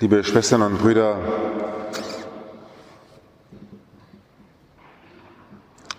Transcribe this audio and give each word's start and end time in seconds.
Liebe 0.00 0.24
Schwestern 0.24 0.62
und 0.62 0.78
Brüder, 0.78 1.18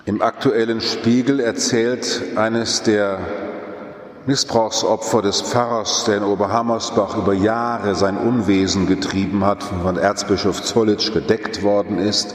im 0.05 0.23
aktuellen 0.23 0.81
Spiegel 0.81 1.39
erzählt 1.39 2.35
eines 2.35 2.81
der 2.81 3.19
Missbrauchsopfer 4.25 5.21
des 5.21 5.43
Pfarrers, 5.43 6.05
der 6.05 6.17
in 6.17 6.23
Oberhammersbach 6.23 7.15
über 7.15 7.33
Jahre 7.33 7.93
sein 7.93 8.17
Unwesen 8.17 8.87
getrieben 8.87 9.45
hat, 9.45 9.61
von 9.61 9.99
Erzbischof 9.99 10.63
Zollitsch 10.63 11.13
gedeckt 11.13 11.61
worden 11.61 11.99
ist, 11.99 12.33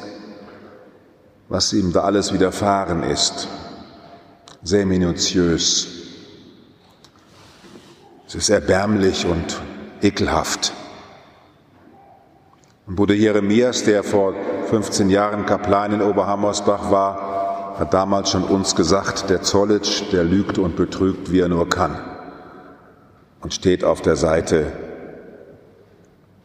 was 1.48 1.72
ihm 1.72 1.92
da 1.92 2.02
alles 2.02 2.32
widerfahren 2.32 3.02
ist. 3.02 3.48
Sehr 4.62 4.86
minutiös. 4.86 5.88
Es 8.28 8.36
ist 8.36 8.50
erbärmlich 8.50 9.26
und 9.26 9.60
ekelhaft. 10.00 10.72
Und 12.86 12.94
Bruder 12.94 13.14
Jeremias, 13.14 13.82
der 13.82 14.04
vor 14.04 14.34
15 14.70 15.10
Jahren 15.10 15.44
Kaplan 15.44 15.92
in 15.92 16.02
Oberhammersbach 16.02 16.90
war, 16.90 17.74
hat 17.78 17.92
damals 17.92 18.30
schon 18.30 18.44
uns 18.44 18.76
gesagt, 18.76 19.28
der 19.28 19.42
Zollitsch, 19.42 20.04
der 20.12 20.22
lügt 20.22 20.56
und 20.56 20.76
betrügt, 20.76 21.32
wie 21.32 21.40
er 21.40 21.48
nur 21.48 21.68
kann. 21.68 21.98
Und 23.40 23.52
steht 23.52 23.82
auf 23.82 24.02
der 24.02 24.16
Seite 24.16 24.72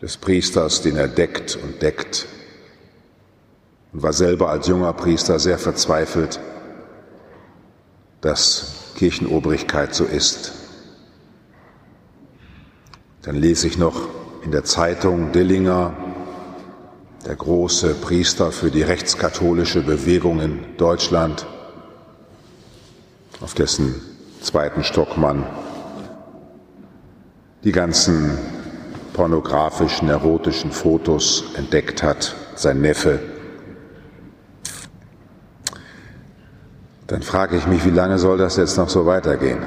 des 0.01 0.17
Priesters, 0.17 0.81
den 0.81 0.97
er 0.97 1.07
deckt 1.07 1.57
und 1.63 1.81
deckt. 1.81 2.27
Und 3.93 4.01
war 4.01 4.13
selber 4.13 4.49
als 4.49 4.67
junger 4.67 4.93
Priester 4.93 5.37
sehr 5.37 5.59
verzweifelt, 5.59 6.39
dass 8.21 8.93
Kirchenobrigkeit 8.95 9.93
so 9.93 10.05
ist. 10.05 10.53
Dann 13.21 13.35
lese 13.35 13.67
ich 13.67 13.77
noch 13.77 14.09
in 14.43 14.51
der 14.51 14.63
Zeitung 14.63 15.31
Dillinger, 15.31 15.93
der 17.25 17.35
große 17.35 17.93
Priester 17.95 18.51
für 18.51 18.71
die 18.71 18.81
rechtskatholische 18.81 19.81
Bewegung 19.81 20.39
in 20.39 20.77
Deutschland, 20.77 21.45
auf 23.41 23.53
dessen 23.53 23.95
zweiten 24.41 24.83
Stock 24.83 25.17
man 25.17 25.45
die 27.63 27.71
ganzen 27.71 28.37
pornografischen, 29.13 30.09
erotischen 30.09 30.71
Fotos 30.71 31.43
entdeckt 31.55 32.01
hat, 32.01 32.35
sein 32.55 32.81
Neffe. 32.81 33.19
Dann 37.05 37.21
frage 37.21 37.57
ich 37.57 37.67
mich, 37.67 37.85
wie 37.85 37.91
lange 37.91 38.17
soll 38.17 38.37
das 38.37 38.55
jetzt 38.55 38.77
noch 38.77 38.89
so 38.89 39.05
weitergehen? 39.05 39.59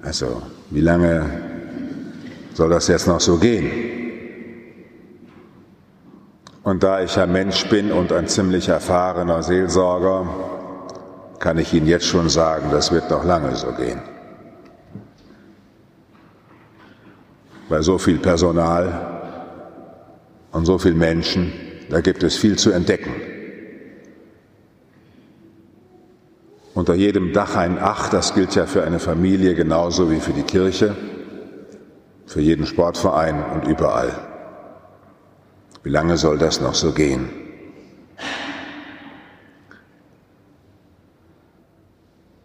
Also, 0.00 0.42
wie 0.70 0.80
lange 0.80 1.28
soll 2.54 2.70
das 2.70 2.88
jetzt 2.88 3.06
noch 3.06 3.20
so 3.20 3.36
gehen? 3.36 4.01
Und 6.64 6.82
da 6.84 7.02
ich 7.02 7.16
ja 7.16 7.26
Mensch 7.26 7.68
bin 7.68 7.90
und 7.90 8.12
ein 8.12 8.28
ziemlich 8.28 8.68
erfahrener 8.68 9.42
Seelsorger, 9.42 10.26
kann 11.40 11.58
ich 11.58 11.74
Ihnen 11.74 11.88
jetzt 11.88 12.06
schon 12.06 12.28
sagen, 12.28 12.68
das 12.70 12.92
wird 12.92 13.10
noch 13.10 13.24
lange 13.24 13.56
so 13.56 13.72
gehen. 13.72 14.00
Bei 17.68 17.82
so 17.82 17.98
viel 17.98 18.18
Personal 18.18 19.22
und 20.52 20.66
so 20.66 20.78
vielen 20.78 20.98
Menschen, 20.98 21.52
da 21.90 22.00
gibt 22.00 22.22
es 22.22 22.36
viel 22.36 22.56
zu 22.56 22.70
entdecken. 22.70 23.12
Unter 26.74 26.94
jedem 26.94 27.32
Dach 27.32 27.56
ein 27.56 27.78
Ach, 27.80 28.08
das 28.08 28.34
gilt 28.34 28.54
ja 28.54 28.66
für 28.66 28.84
eine 28.84 29.00
Familie 29.00 29.54
genauso 29.54 30.10
wie 30.10 30.20
für 30.20 30.32
die 30.32 30.42
Kirche, 30.42 30.96
für 32.26 32.40
jeden 32.40 32.66
Sportverein 32.66 33.44
und 33.52 33.66
überall. 33.66 34.31
Wie 35.84 35.90
lange 35.90 36.16
soll 36.16 36.38
das 36.38 36.60
noch 36.60 36.74
so 36.74 36.92
gehen? 36.92 37.28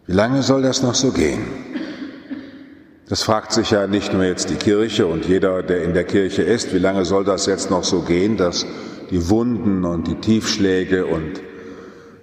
Wie 0.06 0.12
lange 0.14 0.42
soll 0.42 0.62
das 0.62 0.82
noch 0.82 0.94
so 0.94 1.12
gehen? 1.12 1.42
Das 3.08 3.22
fragt 3.22 3.52
sich 3.52 3.70
ja 3.70 3.86
nicht 3.86 4.12
nur 4.12 4.24
jetzt 4.24 4.50
die 4.50 4.56
Kirche 4.56 5.06
und 5.06 5.24
jeder, 5.26 5.62
der 5.62 5.82
in 5.82 5.94
der 5.94 6.04
Kirche 6.04 6.42
ist, 6.42 6.74
wie 6.74 6.78
lange 6.78 7.04
soll 7.04 7.24
das 7.24 7.46
jetzt 7.46 7.70
noch 7.70 7.84
so 7.84 8.00
gehen, 8.00 8.36
dass 8.36 8.66
die 9.10 9.30
Wunden 9.30 9.84
und 9.84 10.08
die 10.08 10.16
Tiefschläge 10.16 11.06
und 11.06 11.40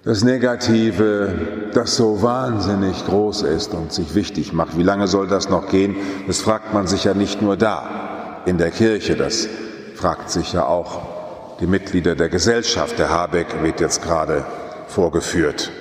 das 0.03 0.23
Negative, 0.23 1.33
das 1.73 1.95
so 1.95 2.21
wahnsinnig 2.21 3.05
groß 3.05 3.41
ist 3.43 3.73
und 3.73 3.91
sich 3.91 4.13
wichtig 4.13 4.53
macht, 4.53 4.77
wie 4.77 4.83
lange 4.83 5.07
soll 5.07 5.27
das 5.27 5.49
noch 5.49 5.69
gehen? 5.69 5.95
Das 6.27 6.41
fragt 6.41 6.73
man 6.73 6.85
sich 6.85 7.05
ja 7.05 7.15
nicht 7.15 7.41
nur 7.41 7.57
da 7.57 8.43
in 8.45 8.59
der 8.59 8.69
Kirche, 8.69 9.15
das 9.15 9.47
fragt 9.95 10.29
sich 10.29 10.53
ja 10.53 10.65
auch 10.65 11.57
die 11.59 11.67
Mitglieder 11.67 12.15
der 12.15 12.29
Gesellschaft. 12.29 12.99
Der 12.99 13.09
Habeck 13.09 13.47
wird 13.63 13.79
jetzt 13.79 14.01
gerade 14.01 14.45
vorgeführt. 14.87 15.71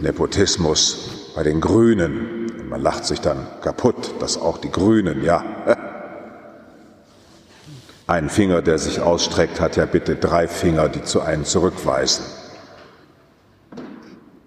Nepotismus 0.00 1.32
bei 1.34 1.42
den 1.42 1.60
Grünen. 1.60 2.46
Und 2.60 2.68
man 2.68 2.80
lacht 2.80 3.04
sich 3.04 3.20
dann 3.20 3.46
kaputt, 3.60 4.14
dass 4.20 4.40
auch 4.40 4.58
die 4.58 4.70
Grünen, 4.70 5.24
ja. 5.24 5.44
Ein 8.06 8.30
Finger, 8.30 8.62
der 8.62 8.78
sich 8.78 9.00
ausstreckt, 9.00 9.60
hat 9.60 9.76
ja 9.76 9.84
bitte 9.84 10.14
drei 10.14 10.46
Finger, 10.46 10.88
die 10.88 11.02
zu 11.02 11.22
einem 11.22 11.44
zurückweisen. 11.44 12.24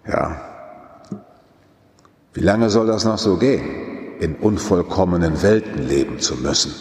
Ja. 0.07 0.41
Wie 2.33 2.39
lange 2.41 2.69
soll 2.69 2.87
das 2.87 3.03
noch 3.03 3.17
so 3.17 3.35
gehen, 3.35 4.15
in 4.19 4.35
unvollkommenen 4.35 5.41
Welten 5.41 5.85
leben 5.85 6.19
zu 6.19 6.35
müssen? 6.35 6.73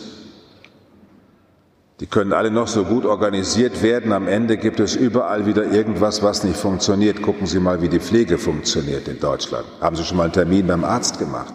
Die 2.01 2.07
können 2.07 2.33
alle 2.33 2.53
noch 2.53 2.69
so 2.69 2.85
gut 2.85 3.05
organisiert 3.05 3.83
werden. 3.83 4.13
Am 4.13 4.29
Ende 4.29 4.57
gibt 4.57 4.79
es 4.79 4.95
überall 4.95 5.47
wieder 5.47 5.65
irgendwas, 5.65 6.23
was 6.23 6.45
nicht 6.45 6.57
funktioniert. 6.57 7.23
Gucken 7.23 7.47
Sie 7.47 7.59
mal, 7.59 7.83
wie 7.83 7.89
die 7.89 7.99
Pflege 7.99 8.39
funktioniert 8.39 9.09
in 9.09 9.19
Deutschland. 9.19 9.67
Haben 9.81 9.97
Sie 9.97 10.05
schon 10.05 10.17
mal 10.17 10.25
einen 10.25 10.33
Termin 10.33 10.67
beim 10.67 10.85
Arzt 10.85 11.19
gemacht? 11.19 11.55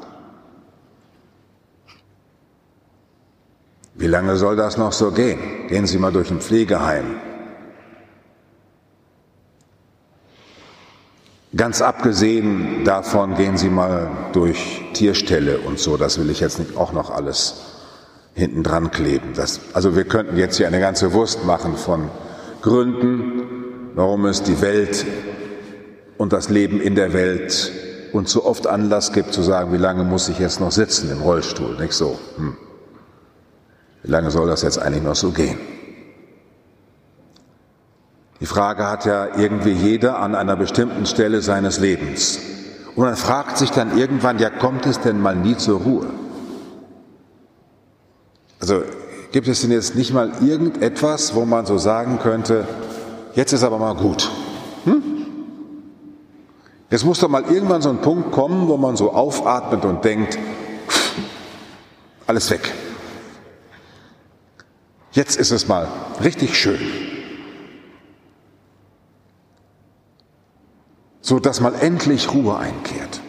Wie 3.96 4.08
lange 4.08 4.36
soll 4.36 4.58
das 4.58 4.78
noch 4.78 4.92
so 4.92 5.12
gehen? 5.12 5.68
Gehen 5.70 5.88
Sie 5.88 5.98
mal 5.98 6.12
durch 6.12 6.30
ein 6.30 6.42
Pflegeheim. 6.42 7.06
Ganz 11.56 11.82
abgesehen 11.82 12.84
davon 12.84 13.36
gehen 13.36 13.58
Sie 13.58 13.70
mal 13.70 14.10
durch 14.34 14.82
Tierställe 14.94 15.60
und 15.60 15.80
so. 15.80 15.96
Das 15.96 16.20
will 16.20 16.30
ich 16.32 16.42
jetzt 16.42 16.60
nicht 16.60 16.76
auch 16.76 16.92
noch 16.92 17.12
alles 17.12 17.73
hinten 18.34 18.64
dran 18.64 18.92
kleben. 18.92 19.34
Das, 19.36 19.60
also 19.74 19.96
wir 19.96 20.06
könnten 20.06 20.38
jetzt 20.38 20.58
hier 20.58 20.68
eine 20.68 20.80
ganze 20.80 21.14
Wurst 21.14 21.46
machen 21.46 21.78
von 21.78 22.10
Gründen, 22.62 23.92
warum 23.96 24.26
es 24.26 24.44
die 24.44 24.62
Welt 24.62 25.06
und 26.18 26.34
das 26.34 26.50
Leben 26.50 26.82
in 26.82 26.96
der 26.96 27.14
Welt 27.14 27.72
uns 28.12 28.32
so 28.32 28.46
oft 28.46 28.68
Anlass 28.68 29.12
gibt 29.12 29.34
zu 29.34 29.42
sagen, 29.42 29.74
wie 29.74 29.78
lange 29.78 30.04
muss 30.04 30.30
ich 30.30 30.40
jetzt 30.40 30.60
noch 30.60 30.72
sitzen 30.72 31.12
im 31.12 31.22
Rollstuhl, 31.22 31.76
nicht 31.78 31.94
so. 31.94 32.18
Hm. 32.38 32.56
Wie 34.04 34.12
lange 34.12 34.32
soll 34.32 34.48
das 34.48 34.62
jetzt 34.62 34.80
eigentlich 34.80 35.04
noch 35.04 35.16
so 35.16 35.32
gehen? 35.32 35.58
Die 38.40 38.46
Frage 38.46 38.90
hat 38.90 39.06
ja 39.06 39.38
irgendwie 39.38 39.72
jeder 39.72 40.20
an 40.20 40.36
einer 40.36 40.56
bestimmten 40.56 41.06
Stelle 41.06 41.42
seines 41.42 41.80
Lebens. 41.80 42.40
Und 42.96 43.06
man 43.06 43.16
fragt 43.16 43.58
sich 43.58 43.72
dann 43.72 43.98
irgendwann, 43.98 44.38
ja, 44.38 44.50
kommt 44.50 44.86
es 44.86 45.00
denn 45.00 45.22
mal 45.22 45.36
nie 45.36 45.56
zur 45.56 45.80
Ruhe? 45.80 46.08
Also 48.64 48.82
gibt 49.34 49.50
es 49.50 49.60
denn 49.60 49.72
jetzt 49.72 49.94
nicht 49.96 50.14
mal 50.14 50.32
irgendetwas, 50.42 51.36
wo 51.36 51.44
man 51.44 51.66
so 51.66 51.78
sagen 51.78 52.18
könnte, 52.20 52.66
jetzt 53.36 53.52
ist 53.52 53.62
aber 53.62 53.78
mal 53.78 53.94
gut. 53.94 54.32
Hm? 54.86 55.04
Jetzt 56.90 57.04
muss 57.04 57.20
doch 57.20 57.28
mal 57.28 57.44
irgendwann 57.44 57.82
so 57.82 57.90
ein 57.90 58.00
Punkt 58.00 58.32
kommen, 58.32 58.70
wo 58.70 58.78
man 58.78 58.96
so 58.96 59.12
aufatmet 59.12 59.84
und 59.84 60.06
denkt, 60.06 60.40
alles 62.26 62.50
weg. 62.52 62.74
Jetzt 65.12 65.36
ist 65.36 65.52
es 65.52 65.68
mal 65.68 65.90
richtig 66.24 66.58
schön. 66.58 66.80
So 71.20 71.38
dass 71.40 71.60
mal 71.60 71.76
endlich 71.82 72.34
Ruhe 72.34 72.56
einkehrt. 72.56 73.23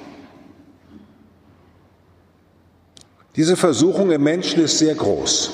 Diese 3.37 3.57
Versuchung 3.57 4.11
im 4.13 4.23
Menschen 4.23 4.63
ist 4.63 4.79
sehr 4.79 4.95
groß. 4.95 5.51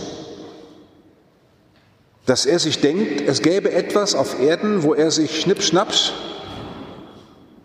Dass 2.27 2.45
er 2.45 2.59
sich 2.59 2.81
denkt, 2.81 3.23
es 3.27 3.41
gäbe 3.41 3.73
etwas 3.73 4.15
auf 4.15 4.39
Erden, 4.39 4.83
wo 4.83 4.95
er 4.95 5.11
sich 5.11 5.41
schnippschnaps, 5.41 6.13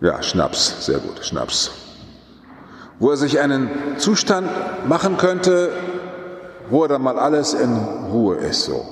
ja, 0.01 0.21
Schnaps, 0.21 0.85
sehr 0.85 0.99
gut, 0.99 1.25
Schnaps, 1.25 1.71
wo 2.99 3.11
er 3.11 3.17
sich 3.17 3.39
einen 3.39 3.69
Zustand 3.97 4.49
machen 4.87 5.17
könnte, 5.17 5.71
wo 6.69 6.83
er 6.83 6.87
dann 6.87 7.01
mal 7.01 7.19
alles 7.19 7.53
in 7.53 7.75
Ruhe 8.11 8.37
ist, 8.37 8.65
so. 8.65 8.85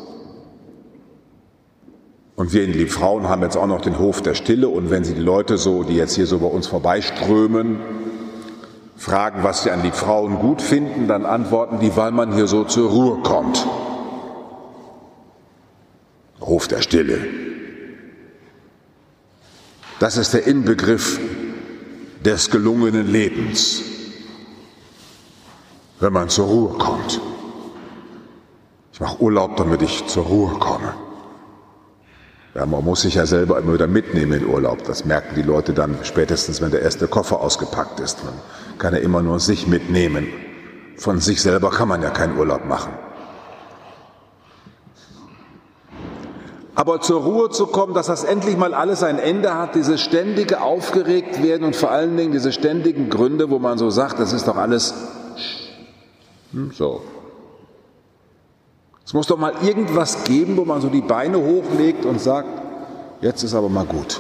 Und 2.35 2.51
wir, 2.51 2.65
die 2.65 2.87
Frauen, 2.87 3.29
haben 3.29 3.43
jetzt 3.43 3.55
auch 3.55 3.67
noch 3.67 3.81
den 3.81 3.99
Hof 3.99 4.21
der 4.21 4.33
Stille 4.33 4.67
und 4.67 4.89
wenn 4.89 5.03
sie 5.03 5.13
die 5.13 5.21
Leute 5.21 5.57
so, 5.57 5.83
die 5.83 5.95
jetzt 5.95 6.15
hier 6.15 6.25
so 6.25 6.39
bei 6.39 6.47
uns 6.47 6.67
vorbeiströmen, 6.67 7.79
fragen, 8.95 9.43
was 9.43 9.63
sie 9.63 9.71
an 9.71 9.83
die 9.83 9.91
Frauen 9.91 10.39
gut 10.39 10.61
finden, 10.61 11.07
dann 11.07 11.25
antworten 11.25 11.79
die, 11.79 11.95
weil 11.95 12.11
man 12.11 12.33
hier 12.33 12.47
so 12.47 12.63
zur 12.63 12.89
Ruhe 12.89 13.21
kommt. 13.23 13.65
Ruf 16.41 16.67
der 16.67 16.81
Stille. 16.81 17.19
Das 19.99 20.17
ist 20.17 20.33
der 20.33 20.45
Inbegriff 20.45 21.19
des 22.25 22.49
gelungenen 22.49 23.07
Lebens, 23.07 23.81
wenn 25.99 26.13
man 26.13 26.29
zur 26.29 26.47
Ruhe 26.47 26.77
kommt. 26.77 27.21
Ich 28.91 28.99
mache 28.99 29.21
Urlaub, 29.21 29.57
damit 29.57 29.81
ich 29.81 30.05
zur 30.07 30.25
Ruhe 30.25 30.59
komme. 30.59 30.93
Ja, 32.53 32.67
man 32.67 32.83
muss 32.83 33.01
sich 33.01 33.15
ja 33.15 33.25
selber 33.25 33.57
immer 33.57 33.73
wieder 33.73 33.87
mitnehmen 33.87 34.33
in 34.33 34.45
Urlaub. 34.45 34.83
Das 34.83 35.05
merken 35.05 35.33
die 35.35 35.41
Leute 35.41 35.73
dann 35.73 35.97
spätestens, 36.03 36.61
wenn 36.61 36.69
der 36.69 36.83
erste 36.83 37.07
Koffer 37.07 37.41
ausgepackt 37.41 37.99
ist. 37.99 38.23
Man 38.23 38.33
kann 38.77 38.93
ja 38.93 38.99
immer 38.99 39.21
nur 39.21 39.39
sich 39.39 39.67
mitnehmen. 39.67 40.27
Von 40.97 41.19
sich 41.19 41.41
selber 41.41 41.69
kann 41.69 41.87
man 41.87 42.01
ja 42.01 42.09
keinen 42.09 42.37
Urlaub 42.37 42.65
machen. 42.65 42.93
Aber 46.75 47.01
zur 47.01 47.21
Ruhe 47.21 47.49
zu 47.51 47.67
kommen, 47.67 47.93
dass 47.93 48.07
das 48.07 48.23
endlich 48.23 48.57
mal 48.57 48.73
alles 48.73 49.03
ein 49.03 49.19
Ende 49.19 49.55
hat, 49.55 49.75
dieses 49.75 50.01
ständige 50.01 50.61
aufgeregt 50.61 51.43
werden 51.43 51.65
und 51.65 51.75
vor 51.75 51.91
allen 51.91 52.17
Dingen 52.17 52.31
diese 52.31 52.51
ständigen 52.51 53.09
Gründe, 53.09 53.51
wo 53.51 53.59
man 53.59 53.77
so 53.77 53.91
sagt, 53.91 54.19
das 54.19 54.33
ist 54.33 54.47
doch 54.47 54.57
alles 54.57 54.93
hm, 56.51 56.71
so. 56.71 57.01
Es 59.05 59.13
muss 59.13 59.27
doch 59.27 59.37
mal 59.37 59.53
irgendwas 59.61 60.23
geben, 60.23 60.57
wo 60.57 60.65
man 60.65 60.81
so 60.81 60.89
die 60.89 61.01
Beine 61.01 61.37
hochlegt 61.37 62.05
und 62.05 62.19
sagt, 62.19 62.47
jetzt 63.21 63.43
ist 63.43 63.53
aber 63.53 63.69
mal 63.69 63.85
gut. 63.85 64.19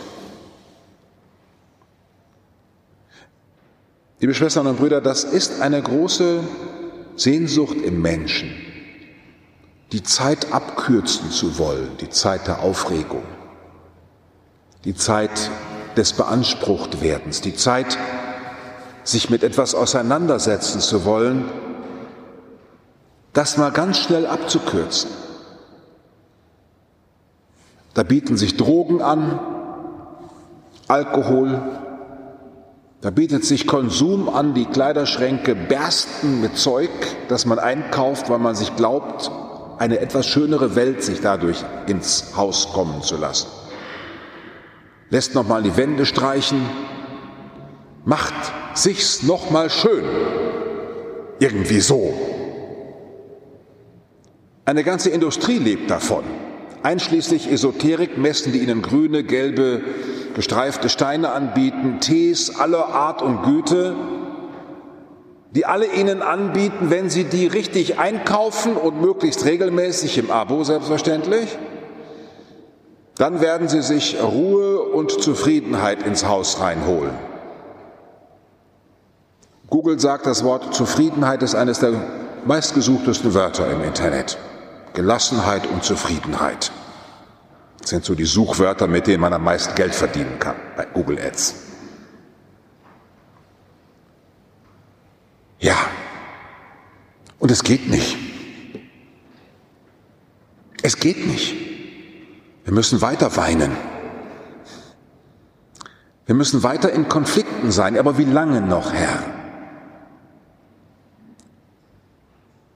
Liebe 4.23 4.33
Schwestern 4.33 4.67
und 4.67 4.77
Brüder, 4.77 5.01
das 5.01 5.25
ist 5.25 5.59
eine 5.59 5.81
große 5.81 6.39
Sehnsucht 7.17 7.75
im 7.75 8.01
Menschen, 8.01 8.55
die 9.91 10.01
Zeit 10.01 10.53
abkürzen 10.53 11.29
zu 11.29 11.57
wollen, 11.57 11.89
die 11.99 12.09
Zeit 12.09 12.47
der 12.47 12.61
Aufregung, 12.61 13.23
die 14.85 14.95
Zeit 14.95 15.51
des 15.97 16.13
Beanspruchtwerdens, 16.13 17.41
die 17.41 17.53
Zeit, 17.53 17.97
sich 19.03 19.29
mit 19.29 19.43
etwas 19.43 19.75
auseinandersetzen 19.75 20.79
zu 20.79 21.03
wollen, 21.03 21.43
das 23.33 23.57
mal 23.57 23.73
ganz 23.73 23.97
schnell 23.97 24.25
abzukürzen. 24.25 25.09
Da 27.93 28.03
bieten 28.03 28.37
sich 28.37 28.55
Drogen 28.55 29.01
an, 29.01 29.37
Alkohol, 30.87 31.82
da 33.03 33.09
bietet 33.09 33.43
sich 33.43 33.67
Konsum 33.67 34.29
an, 34.29 34.53
die 34.53 34.63
Kleiderschränke 34.63 35.55
bersten 35.55 36.39
mit 36.39 36.57
Zeug, 36.57 36.89
das 37.27 37.45
man 37.45 37.59
einkauft, 37.59 38.29
weil 38.29 38.39
man 38.39 38.55
sich 38.55 38.77
glaubt, 38.77 39.29
eine 39.77 39.99
etwas 39.99 40.25
schönere 40.25 40.77
Welt 40.77 41.03
sich 41.03 41.19
dadurch 41.19 41.65
ins 41.85 42.37
Haus 42.37 42.69
kommen 42.71 43.01
zu 43.01 43.17
lassen. 43.17 43.47
Lässt 45.09 45.35
nochmal 45.35 45.63
die 45.63 45.75
Wände 45.75 46.05
streichen, 46.05 46.61
macht 48.05 48.33
sich's 48.73 49.21
nochmal 49.23 49.69
schön. 49.69 50.05
Irgendwie 51.39 51.81
so. 51.81 52.13
Eine 54.63 54.85
ganze 54.85 55.09
Industrie 55.09 55.57
lebt 55.57 55.91
davon. 55.91 56.23
Einschließlich 56.83 57.51
Esoterikmessen, 57.51 58.53
die 58.53 58.59
ihnen 58.59 58.81
grüne, 58.81 59.25
gelbe, 59.25 59.81
gestreifte 60.35 60.89
Steine 60.89 61.31
anbieten, 61.31 61.99
Tees 61.99 62.59
aller 62.59 62.87
Art 62.87 63.21
und 63.21 63.43
Güte, 63.43 63.95
die 65.51 65.65
alle 65.65 65.85
ihnen 65.85 66.21
anbieten, 66.21 66.89
wenn 66.89 67.09
sie 67.09 67.25
die 67.25 67.45
richtig 67.47 67.99
einkaufen 67.99 68.75
und 68.75 68.99
möglichst 68.99 69.45
regelmäßig 69.45 70.17
im 70.17 70.31
Abo 70.31 70.63
selbstverständlich, 70.63 71.57
dann 73.17 73.41
werden 73.41 73.67
sie 73.67 73.83
sich 73.83 74.17
Ruhe 74.21 74.79
und 74.81 75.11
Zufriedenheit 75.21 76.01
ins 76.03 76.25
Haus 76.25 76.59
reinholen. 76.59 77.13
Google 79.69 79.99
sagt, 79.99 80.25
das 80.25 80.43
Wort 80.43 80.73
Zufriedenheit 80.73 81.43
ist 81.43 81.55
eines 81.55 81.79
der 81.79 81.93
meistgesuchtesten 82.45 83.33
Wörter 83.33 83.71
im 83.71 83.83
Internet. 83.83 84.37
Gelassenheit 84.93 85.67
und 85.67 85.83
Zufriedenheit. 85.83 86.71
Das 87.83 87.89
sind 87.89 88.05
so 88.05 88.15
die 88.15 88.23
Suchwörter, 88.23 88.87
mit 88.87 89.07
denen 89.07 89.19
man 89.19 89.33
am 89.33 89.43
meisten 89.43 89.75
Geld 89.75 89.93
verdienen 89.93 90.39
kann 90.39 90.55
bei 90.77 90.85
Google 90.85 91.19
Ads. 91.19 91.55
Ja, 95.59 95.75
und 97.39 97.51
es 97.51 97.61
geht 97.61 97.89
nicht. 97.89 98.17
Es 100.81 100.97
geht 100.97 101.27
nicht. 101.27 101.55
Wir 102.63 102.71
müssen 102.71 103.01
weiter 103.01 103.35
weinen. 103.35 103.75
Wir 106.25 106.35
müssen 106.35 106.63
weiter 106.63 106.89
in 106.89 107.09
Konflikten 107.09 107.73
sein. 107.73 107.97
Aber 107.97 108.17
wie 108.17 108.23
lange 108.23 108.61
noch, 108.61 108.93
Herr? 108.93 109.25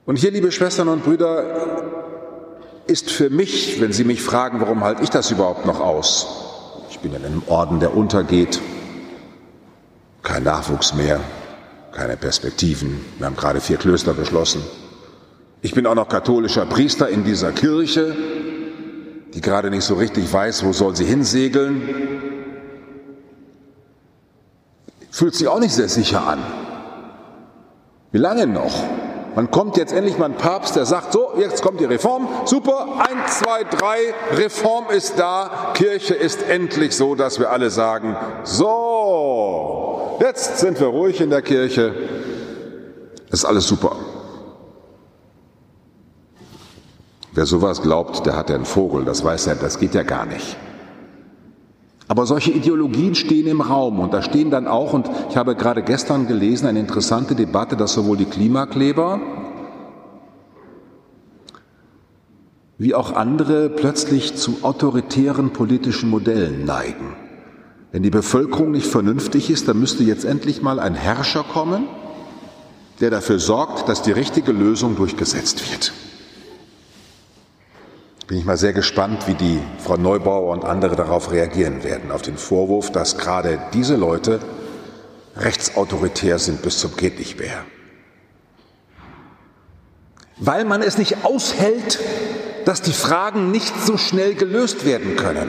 Und 0.04 0.16
hier, 0.16 0.32
liebe 0.32 0.52
Schwestern 0.52 0.88
und 0.88 1.02
Brüder, 1.02 2.07
ist 2.88 3.10
für 3.10 3.28
mich, 3.28 3.80
wenn 3.80 3.92
Sie 3.92 4.04
mich 4.04 4.22
fragen, 4.22 4.60
warum 4.60 4.82
halte 4.82 5.02
ich 5.02 5.10
das 5.10 5.30
überhaupt 5.30 5.66
noch 5.66 5.78
aus? 5.80 6.26
Ich 6.90 6.98
bin 7.00 7.14
in 7.14 7.24
einem 7.24 7.42
Orden, 7.46 7.80
der 7.80 7.94
untergeht, 7.94 8.60
kein 10.22 10.42
Nachwuchs 10.42 10.94
mehr, 10.94 11.20
keine 11.92 12.16
Perspektiven. 12.16 13.04
Wir 13.18 13.26
haben 13.26 13.36
gerade 13.36 13.60
vier 13.60 13.76
Klöster 13.76 14.14
geschlossen. 14.14 14.62
Ich 15.60 15.74
bin 15.74 15.86
auch 15.86 15.94
noch 15.94 16.08
katholischer 16.08 16.64
Priester 16.64 17.08
in 17.08 17.24
dieser 17.24 17.52
Kirche, 17.52 18.16
die 19.34 19.40
gerade 19.42 19.70
nicht 19.70 19.84
so 19.84 19.94
richtig 19.94 20.32
weiß, 20.32 20.64
wo 20.64 20.72
soll 20.72 20.96
sie 20.96 21.04
hinsegeln. 21.04 21.82
Fühlt 25.10 25.34
sich 25.34 25.46
auch 25.46 25.60
nicht 25.60 25.74
sehr 25.74 25.88
sicher 25.88 26.26
an. 26.26 26.38
Wie 28.12 28.18
lange 28.18 28.46
noch? 28.46 28.82
Man 29.38 29.52
kommt 29.52 29.76
jetzt 29.76 29.92
endlich 29.92 30.18
mal 30.18 30.24
ein 30.24 30.36
Papst, 30.36 30.74
der 30.74 30.84
sagt, 30.84 31.12
so, 31.12 31.34
jetzt 31.38 31.62
kommt 31.62 31.78
die 31.78 31.84
Reform, 31.84 32.26
super, 32.44 32.88
eins, 33.08 33.38
zwei, 33.38 33.62
drei, 33.62 34.12
Reform 34.32 34.86
ist 34.90 35.16
da, 35.16 35.70
Kirche 35.74 36.14
ist 36.14 36.42
endlich 36.42 36.96
so, 36.96 37.14
dass 37.14 37.38
wir 37.38 37.52
alle 37.52 37.70
sagen, 37.70 38.16
so, 38.42 40.18
jetzt 40.18 40.58
sind 40.58 40.80
wir 40.80 40.88
ruhig 40.88 41.20
in 41.20 41.30
der 41.30 41.42
Kirche, 41.42 41.94
ist 43.30 43.44
alles 43.44 43.68
super. 43.68 43.94
Wer 47.30 47.46
sowas 47.46 47.80
glaubt, 47.80 48.26
der 48.26 48.34
hat 48.34 48.50
ja 48.50 48.56
einen 48.56 48.64
Vogel, 48.64 49.04
das 49.04 49.22
weiß 49.22 49.46
er, 49.46 49.54
das 49.54 49.78
geht 49.78 49.94
ja 49.94 50.02
gar 50.02 50.26
nicht. 50.26 50.56
Aber 52.18 52.26
solche 52.26 52.50
Ideologien 52.50 53.14
stehen 53.14 53.46
im 53.46 53.60
Raum 53.60 54.00
und 54.00 54.12
da 54.12 54.22
stehen 54.22 54.50
dann 54.50 54.66
auch, 54.66 54.92
und 54.92 55.08
ich 55.30 55.36
habe 55.36 55.54
gerade 55.54 55.84
gestern 55.84 56.26
gelesen, 56.26 56.66
eine 56.66 56.80
interessante 56.80 57.36
Debatte, 57.36 57.76
dass 57.76 57.92
sowohl 57.92 58.16
die 58.16 58.24
Klimakleber 58.24 59.20
wie 62.76 62.92
auch 62.96 63.14
andere 63.14 63.70
plötzlich 63.70 64.34
zu 64.34 64.56
autoritären 64.62 65.52
politischen 65.52 66.10
Modellen 66.10 66.64
neigen. 66.64 67.14
Wenn 67.92 68.02
die 68.02 68.10
Bevölkerung 68.10 68.72
nicht 68.72 68.88
vernünftig 68.88 69.48
ist, 69.48 69.68
dann 69.68 69.78
müsste 69.78 70.02
jetzt 70.02 70.24
endlich 70.24 70.60
mal 70.60 70.80
ein 70.80 70.96
Herrscher 70.96 71.44
kommen, 71.44 71.84
der 72.98 73.10
dafür 73.10 73.38
sorgt, 73.38 73.88
dass 73.88 74.02
die 74.02 74.10
richtige 74.10 74.50
Lösung 74.50 74.96
durchgesetzt 74.96 75.70
wird. 75.70 75.92
Bin 78.28 78.36
ich 78.36 78.44
mal 78.44 78.58
sehr 78.58 78.74
gespannt, 78.74 79.26
wie 79.26 79.32
die 79.32 79.58
Frau 79.78 79.96
Neubauer 79.96 80.52
und 80.52 80.66
andere 80.66 80.96
darauf 80.96 81.32
reagieren 81.32 81.82
werden, 81.82 82.10
auf 82.12 82.20
den 82.20 82.36
Vorwurf, 82.36 82.92
dass 82.92 83.16
gerade 83.16 83.58
diese 83.72 83.96
Leute 83.96 84.40
rechtsautoritär 85.34 86.38
sind 86.38 86.60
bis 86.60 86.76
zum 86.76 86.94
geht 86.94 87.18
nicht 87.18 87.40
mehr. 87.40 87.64
Weil 90.36 90.66
man 90.66 90.82
es 90.82 90.98
nicht 90.98 91.24
aushält, 91.24 92.00
dass 92.66 92.82
die 92.82 92.92
Fragen 92.92 93.50
nicht 93.50 93.72
so 93.80 93.96
schnell 93.96 94.34
gelöst 94.34 94.84
werden 94.84 95.16
können. 95.16 95.48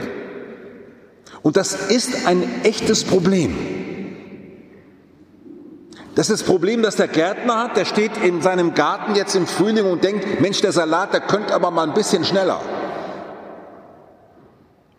Und 1.42 1.58
das 1.58 1.74
ist 1.74 2.26
ein 2.26 2.64
echtes 2.64 3.04
Problem. 3.04 3.79
Das 6.14 6.28
ist 6.28 6.42
das 6.42 6.48
Problem, 6.48 6.82
das 6.82 6.96
der 6.96 7.08
Gärtner 7.08 7.58
hat. 7.58 7.76
Der 7.76 7.84
steht 7.84 8.16
in 8.18 8.42
seinem 8.42 8.74
Garten 8.74 9.14
jetzt 9.14 9.34
im 9.36 9.46
Frühling 9.46 9.86
und 9.86 10.02
denkt, 10.02 10.40
Mensch, 10.40 10.60
der 10.60 10.72
Salat, 10.72 11.12
der 11.12 11.20
könnte 11.20 11.54
aber 11.54 11.70
mal 11.70 11.86
ein 11.86 11.94
bisschen 11.94 12.24
schneller. 12.24 12.60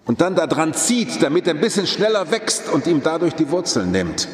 Und 0.06 0.22
dann 0.22 0.36
daran 0.36 0.74
zieht, 0.74 1.22
damit 1.22 1.48
er 1.48 1.54
ein 1.54 1.62
bisschen 1.62 1.88
schneller 1.88 2.32
wächst 2.32 2.70
und 2.70 2.88
ihm 2.88 3.04
dadurch 3.04 3.36
die 3.36 3.50
Wurzeln 3.50 3.92
nimmt. 3.92 4.28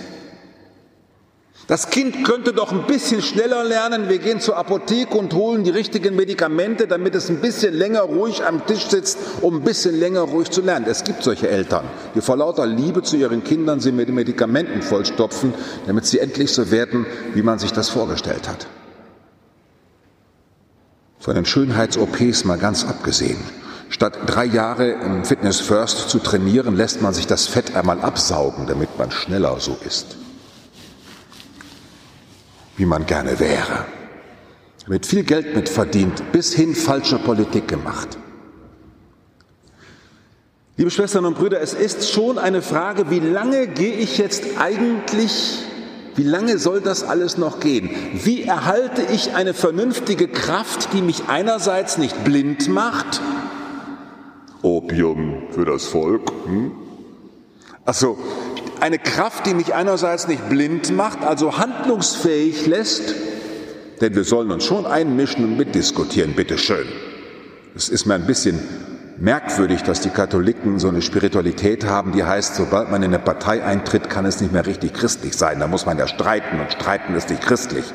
Das 1.68 1.90
Kind 1.90 2.24
könnte 2.24 2.54
doch 2.54 2.72
ein 2.72 2.88
bisschen 2.88 3.22
schneller 3.22 3.66
lernen. 3.66 4.08
Wir 4.08 4.20
gehen 4.20 4.40
zur 4.40 4.56
Apotheke 4.56 5.18
und 5.18 5.34
holen 5.34 5.66
die 5.66 5.70
richtigen 5.70 6.16
Medikamente, 6.16 6.88
damit 6.88 7.14
es 7.14 7.30
ein 7.30 7.42
bisschen 7.42 7.74
länger 7.74 8.04
ruhig 8.04 8.46
am 8.46 8.66
Tisch 8.66 8.88
sitzt, 8.88 9.18
um 9.42 9.58
ein 9.58 9.64
bisschen 9.64 10.00
länger 10.00 10.22
ruhig 10.22 10.50
zu 10.50 10.62
lernen. 10.62 10.86
Es 10.88 11.04
gibt 11.04 11.24
solche 11.24 11.50
Eltern, 11.50 11.84
die 12.16 12.22
vor 12.22 12.38
lauter 12.38 12.66
Liebe 12.66 13.04
zu 13.04 13.18
ihren 13.18 13.44
Kindern 13.44 13.82
sie 13.82 13.92
mit 13.92 14.08
Medikamenten 14.08 14.82
vollstopfen, 14.82 15.54
damit 15.88 16.06
sie 16.06 16.20
endlich 16.20 16.54
so 16.54 16.72
werden, 16.72 17.06
wie 17.34 17.42
man 17.42 17.60
sich 17.60 17.74
das 17.74 17.90
vorgestellt 17.90 18.48
hat. 18.48 18.66
Von 21.20 21.36
den 21.36 21.44
Schönheits-OPs 21.44 22.46
mal 22.46 22.58
ganz 22.58 22.86
abgesehen. 22.86 23.40
Statt 23.90 24.18
drei 24.26 24.46
Jahre 24.46 24.92
im 24.92 25.26
Fitness 25.26 25.60
First 25.60 26.10
zu 26.10 26.20
trainieren, 26.20 26.78
lässt 26.78 27.02
man 27.02 27.14
sich 27.14 27.28
das 27.28 27.46
Fett 27.46 27.76
einmal 27.76 28.00
absaugen, 28.00 28.68
damit 28.68 28.98
man 28.98 29.12
schneller 29.12 29.60
so 29.60 29.78
ist 29.86 30.16
wie 32.78 32.86
man 32.86 33.06
gerne 33.06 33.40
wäre. 33.40 33.86
Mit 34.88 35.06
viel 35.06 35.24
Geld 35.24 35.54
mit 35.54 35.68
verdient, 35.68 36.32
bis 36.32 36.54
hin 36.54 36.74
falsche 36.74 37.20
Politik 37.20 37.68
gemacht. 37.68 38.18
Liebe 40.78 40.92
Schwestern 40.92 41.26
und 41.26 41.38
Brüder, 41.38 41.60
es 41.60 41.74
ist 41.74 42.10
schon 42.10 42.38
eine 42.38 42.62
Frage, 42.62 43.10
wie 43.10 43.20
lange 43.20 43.68
gehe 43.68 43.96
ich 43.96 44.18
jetzt 44.20 44.44
eigentlich, 44.60 45.66
wie 46.16 46.24
lange 46.24 46.60
soll 46.60 46.82
das 46.82 47.04
alles 47.04 47.38
noch 47.38 47.60
gehen? 47.60 47.90
Wie 48.14 48.44
erhalte 48.44 49.02
ich 49.12 49.34
eine 49.34 49.56
vernünftige 49.56 50.28
Kraft, 50.28 50.90
die 50.94 51.02
mich 51.02 51.24
einerseits 51.28 51.98
nicht 51.98 52.24
blind 52.24 52.70
macht? 52.70 53.22
Opium 54.62 55.48
für 55.52 55.66
das 55.66 55.86
Volk. 55.86 56.32
Hm? 56.46 56.72
Also 57.84 58.18
eine 58.82 59.00
Kraft, 59.00 59.46
die 59.46 59.54
mich 59.54 59.74
einerseits 59.74 60.28
nicht 60.28 60.50
blind 60.50 60.96
macht, 60.96 61.24
also 61.24 61.58
handlungsfähig 61.58 62.66
lässt, 62.68 63.16
denn 64.02 64.16
wir 64.16 64.24
sollen 64.24 64.52
uns 64.52 64.66
schon 64.66 64.86
einmischen 64.86 65.44
und 65.44 65.58
mitdiskutieren, 65.58 66.34
bitteschön. 66.34 66.88
Es 67.76 67.90
ist 67.90 68.06
mir 68.06 68.16
ein 68.16 68.26
bisschen 68.26 68.60
merkwürdig, 69.20 69.84
dass 69.84 70.02
die 70.02 70.10
Katholiken 70.10 70.80
so 70.80 70.88
eine 70.88 71.02
Spiritualität 71.02 71.86
haben, 71.86 72.12
die 72.12 72.24
heißt, 72.24 72.56
sobald 72.56 72.92
man 72.92 73.02
in 73.04 73.14
eine 73.14 73.20
Partei 73.20 73.64
eintritt, 73.64 74.10
kann 74.10 74.26
es 74.26 74.42
nicht 74.42 74.54
mehr 74.54 74.66
richtig 74.66 74.94
christlich 74.94 75.36
sein. 75.36 75.60
Da 75.60 75.68
muss 75.68 75.86
man 75.86 75.98
ja 75.98 76.08
streiten 76.08 76.60
und 76.60 76.72
streiten 76.72 77.16
ist 77.16 77.30
nicht 77.30 77.42
christlich. 77.42 77.86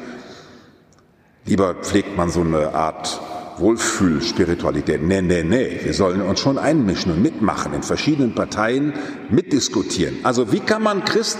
Lieber 1.44 1.74
pflegt 1.74 2.16
man 2.16 2.30
so 2.30 2.40
eine 2.40 2.74
Art 2.74 3.20
Wohlfühlspiritualität. 3.58 5.02
Nee, 5.02 5.22
nee, 5.22 5.42
nee. 5.42 5.80
Wir 5.82 5.94
sollen 5.94 6.22
uns 6.22 6.40
schon 6.40 6.58
einmischen 6.58 7.12
und 7.12 7.22
mitmachen, 7.22 7.74
in 7.74 7.82
verschiedenen 7.82 8.34
Parteien 8.34 8.94
mitdiskutieren. 9.30 10.16
Also 10.22 10.52
wie 10.52 10.60
kann 10.60 10.82
man 10.82 11.04
Christ, 11.04 11.38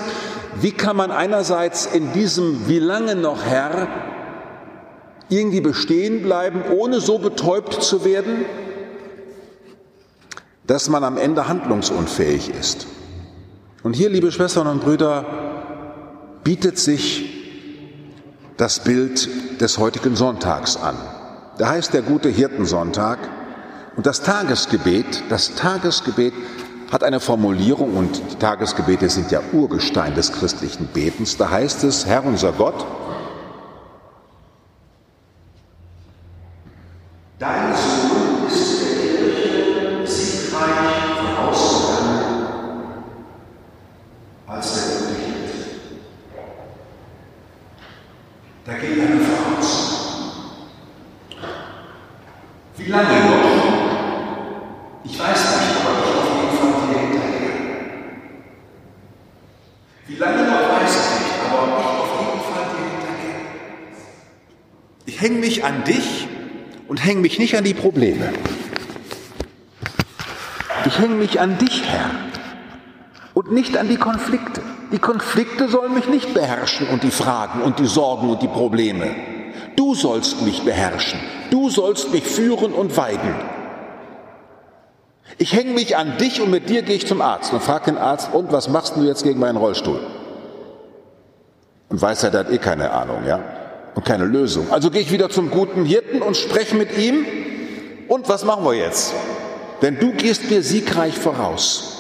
wie 0.61 0.73
kann 0.73 0.97
man 0.97 1.11
einerseits 1.11 1.87
in 1.87 2.13
diesem 2.13 2.69
Wie 2.69 2.79
lange 2.79 3.17
noch 3.17 3.45
Herr 3.45 3.89
irgendwie 5.29 5.61
bestehen 5.61 6.23
bleiben, 6.23 6.63
ohne 6.71 7.01
so 7.01 7.19
betäubt 7.19 7.83
zu 7.83 8.05
werden, 8.05 8.45
dass 10.67 10.89
man 10.89 11.05
am 11.05 11.17
Ende 11.17 11.49
handlungsunfähig 11.49 12.51
ist. 12.51 12.87
Und 13.83 13.95
hier, 13.95 14.11
liebe 14.11 14.31
Schwestern 14.31 14.67
und 14.67 14.83
Brüder, 14.83 15.25
bietet 16.45 16.79
sich 16.79 17.31
das 18.57 18.85
Bild 18.85 19.29
des 19.61 19.79
heutigen 19.79 20.15
Sonntags 20.15 20.77
an. 20.77 20.97
Da 21.59 21.69
heißt 21.69 21.93
der 21.93 22.03
gute 22.03 22.29
Hirtensonntag. 22.29 23.19
Und 23.97 24.07
das 24.07 24.23
Tagesgebet, 24.23 25.23
das 25.29 25.55
Tagesgebet 25.55 26.33
hat 26.91 27.05
eine 27.05 27.21
Formulierung 27.21 27.97
und 27.97 28.23
die 28.33 28.37
Tagesgebete 28.37 29.11
sind 29.11 29.31
ja 29.31 29.41
Urgestein 29.53 30.15
des 30.15 30.33
christlichen 30.33 30.87
Betens. 30.87 31.37
Da 31.37 31.51
heißt 31.51 31.85
es, 31.85 32.07
Herr 32.07 32.25
unser 32.25 32.53
Gott, 32.53 32.87
dein 37.39 37.75
Sohn 37.75 38.47
ist 38.47 38.81
der 38.81 39.33
Kirche 39.35 40.07
siegreich 40.07 40.71
vorausgegangen 41.37 42.23
als 44.47 44.75
der 44.75 44.85
gute 44.85 45.15
Hirt. 45.21 45.51
Da 48.65 48.73
geht 48.75 49.01
eine 49.01 49.21
voraus. 49.21 49.93
Wie 52.77 52.91
lange 52.91 53.21
noch? 53.21 53.53
Ich 55.05 55.19
weiß 55.19 55.41
nicht, 55.59 55.77
aber 55.81 55.99
ich 55.99 56.15
auf 56.17 56.29
jeden 56.37 56.57
Fall 56.59 56.75
dir 56.89 57.01
hinterher. 57.01 57.57
Wie 60.07 60.17
lange 60.17 60.43
noch 60.45 60.65
weiß 60.73 60.95
ich 60.97 61.09
nicht, 61.21 61.37
aber 61.45 61.63
ich 61.79 61.85
auf 61.85 62.13
jeden 62.21 62.41
Fall 62.41 62.65
dir 62.71 62.85
hinterher. 62.91 63.41
Ich 65.23 65.29
hänge 65.29 65.39
mich 65.39 65.65
an 65.65 65.85
dich 65.85 66.27
und 66.89 66.97
hänge 66.97 67.21
mich 67.21 67.39
nicht 67.39 67.57
an 67.57 67.63
die 67.63 67.75
Probleme. 67.75 68.33
Ich 70.85 70.99
hänge 70.99 71.15
mich 71.15 71.39
an 71.39 71.59
dich, 71.59 71.85
Herr, 71.87 72.11
und 73.33 73.53
nicht 73.53 73.77
an 73.77 73.89
die 73.89 73.99
Konflikte. 73.99 74.63
Die 74.91 74.99
Konflikte 74.99 75.69
sollen 75.69 75.95
mich 75.95 76.09
nicht 76.09 76.35
beherrschen 76.35 76.89
und 76.89 77.05
die 77.05 77.13
Fragen 77.13 77.63
und 77.63 77.79
die 77.79 77.87
Sorgen 77.87 78.31
und 78.31 78.43
die 78.43 78.49
Probleme. 78.49 79.15
Du 79.77 79.95
sollst 79.95 80.43
mich 80.43 80.65
beherrschen. 80.65 81.21
Du 81.53 81.71
sollst 81.71 82.13
mich 82.13 82.25
führen 82.25 82.73
und 82.73 82.97
weiden. 82.97 83.37
Ich 85.39 85.53
hänge 85.53 85.71
mich 85.71 85.97
an 85.97 86.19
dich 86.19 86.41
und 86.41 86.51
mit 86.51 86.69
dir 86.69 86.83
gehe 86.83 86.97
ich 86.97 87.07
zum 87.07 87.21
Arzt 87.21 87.53
und 87.53 87.63
frage 87.63 87.93
den 87.93 87.99
Arzt, 87.99 88.35
und 88.35 88.51
was 88.51 88.69
machst 88.69 88.97
du 88.97 89.05
jetzt 89.05 89.23
gegen 89.23 89.39
meinen 89.39 89.57
Rollstuhl? 89.57 90.01
Und 91.91 92.03
weiß 92.03 92.25
er, 92.25 92.33
der 92.33 92.41
hat 92.41 92.51
eh 92.51 92.59
keine 92.59 92.91
Ahnung, 92.91 93.25
ja? 93.25 93.62
Und 93.95 94.05
keine 94.05 94.25
Lösung. 94.25 94.71
Also 94.71 94.91
gehe 94.91 95.03
ich 95.03 95.13
wieder 95.13 95.29
zum 95.29 95.51
guten 95.51 95.85
Hirten 95.85 96.23
und 96.23 96.37
spreche 96.37 96.77
mit 96.77 96.97
ihm. 96.97 97.27
Und 98.09 98.29
was 98.29 98.45
machen 98.45 98.65
wir 98.65 98.75
jetzt? 98.75 99.13
Denn 99.83 99.99
du 99.99 100.13
gehst 100.13 100.51
mir 100.51 100.63
siegreich 100.63 101.19
voraus. 101.19 101.93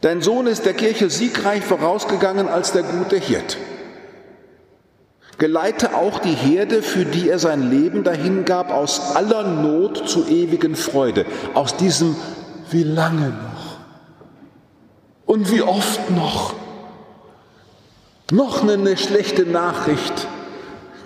Dein 0.00 0.22
Sohn 0.22 0.46
ist 0.46 0.66
der 0.66 0.74
Kirche 0.74 1.10
siegreich 1.10 1.64
vorausgegangen 1.64 2.48
als 2.48 2.72
der 2.72 2.82
gute 2.82 3.16
Hirt. 3.16 3.56
Geleite 5.38 5.94
auch 5.94 6.18
die 6.18 6.34
Herde, 6.34 6.82
für 6.82 7.04
die 7.04 7.28
er 7.28 7.38
sein 7.38 7.70
Leben 7.70 8.02
dahingab, 8.02 8.72
aus 8.72 9.14
aller 9.14 9.44
Not 9.44 10.08
zu 10.08 10.26
ewigen 10.26 10.74
Freude, 10.74 11.26
aus 11.54 11.76
diesem 11.76 12.16
wie 12.70 12.82
lange 12.82 13.28
noch 13.28 13.58
und 15.26 15.52
wie 15.52 15.62
oft 15.62 16.10
noch. 16.10 16.54
Noch 18.30 18.62
eine 18.62 18.96
schlechte 18.98 19.46
Nachricht, 19.46 20.28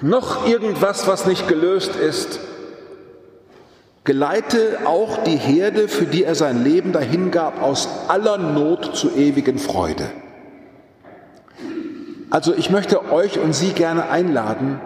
noch 0.01 0.49
irgendwas, 0.49 1.07
was 1.07 1.25
nicht 1.27 1.47
gelöst 1.47 1.95
ist. 1.95 2.41
Geleite 4.03 4.81
auch 4.87 5.23
die 5.23 5.37
Herde, 5.37 5.87
für 5.87 6.07
die 6.07 6.25
er 6.25 6.35
sein 6.35 6.65
Leben 6.65 6.91
dahingab, 6.91 7.63
aus 7.63 7.89
aller 8.09 8.39
Not 8.39 8.97
zu 8.97 9.15
ewigen 9.15 9.61
Freude. 9.61 10.11
Also 12.29 12.55
ich 12.57 12.71
möchte 12.71 13.13
euch 13.13 13.39
und 13.39 13.55
Sie 13.55 13.71
gerne 13.71 14.09
einladen, 14.09 14.81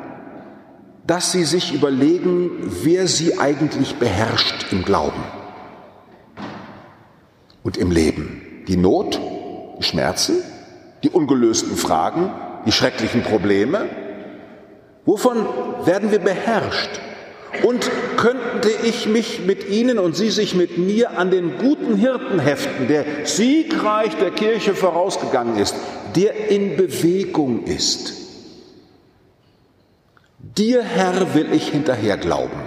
dass 1.07 1.33
Sie 1.33 1.45
sich 1.45 1.73
überlegen, 1.73 2.51
wer 2.83 3.07
Sie 3.07 3.39
eigentlich 3.39 3.95
beherrscht 3.95 4.73
im 4.73 4.85
Glauben 4.85 5.25
und 7.63 7.79
im 7.79 7.91
Leben. 7.91 8.43
Die 8.69 8.77
Not, 8.77 9.19
die 9.79 9.85
Schmerzen, 9.85 10.43
die 11.03 11.11
ungelösten 11.11 11.77
Fragen, 11.77 12.31
die 12.67 12.73
schrecklichen 12.73 13.23
Probleme. 13.23 13.87
Wovon 15.05 15.47
werden 15.85 16.11
wir 16.11 16.19
beherrscht? 16.19 17.01
Und 17.63 17.91
könnte 18.17 18.71
ich 18.85 19.07
mich 19.07 19.41
mit 19.47 19.69
Ihnen 19.69 19.99
und 19.99 20.17
Sie 20.17 20.31
sich 20.31 20.55
mit 20.55 20.79
mir 20.79 21.19
an 21.19 21.31
den 21.31 21.59
guten 21.59 21.97
Hirten 21.97 22.39
heften, 22.39 22.89
der 22.89 23.05
siegreich 23.25 24.15
der 24.17 24.31
Kirche 24.31 24.75
vorausgegangen 24.75 25.57
ist, 25.57 25.75
der 26.17 26.51
in 26.51 26.77
Bewegung 26.77 27.65
ist. 27.65 28.15
Dir, 30.39 30.83
Herr, 30.83 31.35
will 31.35 31.53
ich 31.53 31.69
hinterher 31.69 32.17
glauben. 32.17 32.61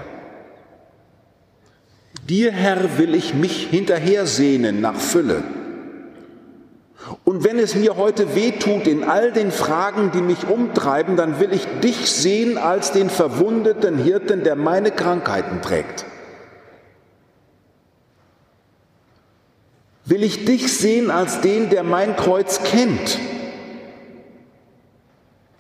Dir, 2.27 2.51
Herr, 2.51 2.97
will 2.97 3.15
ich 3.15 3.33
mich 3.33 3.67
hinterher 3.69 4.27
sehnen 4.27 4.81
nach 4.81 4.95
Fülle. 4.95 5.43
Und 7.23 7.43
wenn 7.43 7.59
es 7.59 7.75
mir 7.75 7.95
heute 7.95 8.35
wehtut 8.35 8.87
in 8.87 9.03
all 9.03 9.31
den 9.31 9.51
Fragen, 9.51 10.11
die 10.11 10.21
mich 10.21 10.47
umtreiben, 10.47 11.15
dann 11.15 11.39
will 11.39 11.53
ich 11.53 11.65
dich 11.81 12.11
sehen 12.11 12.57
als 12.57 12.91
den 12.91 13.09
verwundeten 13.09 13.97
Hirten, 13.97 14.43
der 14.43 14.55
meine 14.55 14.91
Krankheiten 14.91 15.61
trägt. 15.61 16.05
Will 20.05 20.23
ich 20.23 20.45
dich 20.45 20.75
sehen 20.75 21.11
als 21.11 21.41
den, 21.41 21.69
der 21.69 21.83
mein 21.83 22.15
Kreuz 22.15 22.63
kennt. 22.63 23.19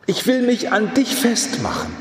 Ich 0.07 0.25
will 0.25 0.41
mich 0.41 0.71
an 0.71 0.93
dich 0.95 1.15
festmachen. 1.15 1.95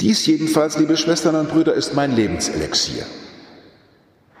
Dies 0.00 0.26
jedenfalls, 0.26 0.76
liebe 0.78 0.96
Schwestern 0.96 1.36
und 1.36 1.50
Brüder, 1.50 1.74
ist 1.74 1.94
mein 1.94 2.14
Lebenselixier. 2.14 3.06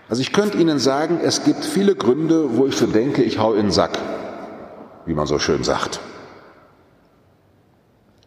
Also 0.08 0.22
ich 0.22 0.32
könnte 0.32 0.56
Ihnen 0.56 0.78
sagen, 0.78 1.20
es 1.22 1.44
gibt 1.44 1.64
viele 1.64 1.94
Gründe, 1.94 2.56
wo 2.56 2.66
ich 2.66 2.76
so 2.76 2.86
denke, 2.86 3.22
ich 3.22 3.38
hau 3.38 3.52
in 3.52 3.66
den 3.66 3.70
Sack, 3.70 3.98
wie 5.04 5.12
man 5.12 5.26
so 5.26 5.38
schön 5.38 5.64
sagt. 5.64 6.00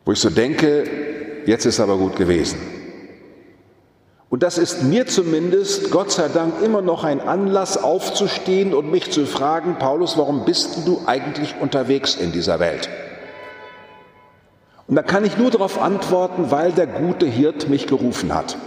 Wo 0.06 0.12
ich 0.12 0.20
so 0.20 0.30
denke, 0.30 0.84
jetzt 1.46 1.66
ist 1.66 1.80
aber 1.80 1.98
gut 1.98 2.16
gewesen. 2.16 2.60
Und 4.30 4.44
das 4.44 4.58
ist 4.58 4.84
mir 4.84 5.08
zumindest, 5.08 5.92
Gott 5.92 6.12
sei 6.12 6.30
Dank, 6.30 6.62
immer 6.64 6.82
noch 6.82 7.04
ein 7.04 7.20
Anlass 7.20 7.82
aufzustehen 7.82 8.74
und 8.74 8.90
mich 8.90 9.12
zu 9.12 9.26
fragen, 9.26 9.76
Paulus, 9.78 10.18
warum 10.18 10.46
bist 10.46 10.88
du 10.88 11.02
eigentlich 11.06 11.56
unterwegs 11.60 12.16
in 12.16 12.32
dieser 12.32 12.60
Welt? 12.60 12.90
Und 14.88 14.96
da 14.96 15.02
kann 15.02 15.26
ich 15.26 15.38
nur 15.38 15.52
darauf 15.52 15.82
antworten, 15.82 16.52
weil 16.52 16.72
der 16.72 16.88
gute 16.88 17.26
Hirt 17.26 17.70
mich 17.70 17.88
gerufen 17.88 18.34
hat. 18.34 18.58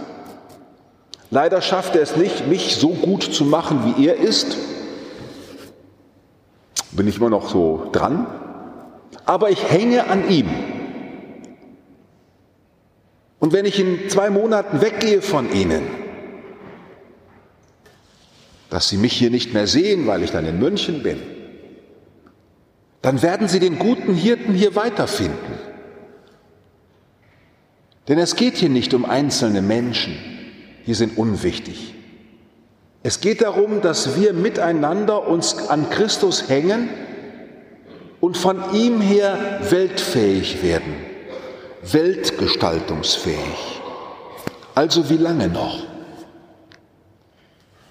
Leider 1.31 1.61
schafft 1.61 1.95
er 1.95 2.01
es 2.01 2.15
nicht, 2.15 2.47
mich 2.47 2.75
so 2.75 2.89
gut 2.89 3.23
zu 3.23 3.45
machen, 3.45 3.95
wie 3.97 4.07
er 4.07 4.15
ist. 4.15 4.57
Bin 6.91 7.07
ich 7.07 7.17
immer 7.17 7.29
noch 7.29 7.49
so 7.49 7.89
dran. 7.91 8.27
Aber 9.25 9.49
ich 9.49 9.69
hänge 9.69 10.07
an 10.07 10.29
ihm. 10.29 10.49
Und 13.39 13.53
wenn 13.53 13.65
ich 13.65 13.79
in 13.79 14.09
zwei 14.09 14.29
Monaten 14.29 14.81
weggehe 14.81 15.21
von 15.21 15.51
Ihnen, 15.51 15.83
dass 18.69 18.89
Sie 18.89 18.97
mich 18.97 19.13
hier 19.13 19.29
nicht 19.29 19.53
mehr 19.53 19.67
sehen, 19.67 20.07
weil 20.07 20.23
ich 20.23 20.31
dann 20.31 20.45
in 20.45 20.59
München 20.59 21.03
bin, 21.03 21.21
dann 23.01 23.21
werden 23.21 23.47
Sie 23.47 23.59
den 23.59 23.77
guten 23.77 24.15
Hirten 24.15 24.53
hier 24.53 24.75
weiterfinden. 24.75 25.59
Denn 28.07 28.19
es 28.19 28.35
geht 28.35 28.57
hier 28.57 28.69
nicht 28.69 28.93
um 28.93 29.05
einzelne 29.05 29.61
Menschen, 29.61 30.15
die 30.87 30.93
sind 30.93 31.17
unwichtig. 31.17 31.93
Es 33.03 33.21
geht 33.21 33.41
darum, 33.41 33.81
dass 33.81 34.15
wir 34.19 34.33
miteinander 34.33 35.27
uns 35.27 35.69
an 35.69 35.89
Christus 35.89 36.49
hängen 36.49 36.89
und 38.19 38.37
von 38.37 38.73
ihm 38.73 39.01
her 39.01 39.59
weltfähig 39.69 40.63
werden 40.63 41.15
weltgestaltungsfähig. 41.93 43.81
Also 44.73 45.09
wie 45.09 45.17
lange 45.17 45.47
noch? 45.47 45.85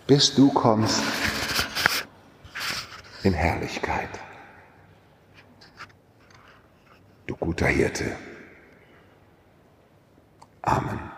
Bis 0.07 0.35
du 0.35 0.53
kommst 0.53 1.03
in 3.23 3.33
Herrlichkeit. 3.33 4.11
Du 7.27 7.37
guter 7.37 7.67
Hirte. 7.67 8.17
Amen. 10.63 11.13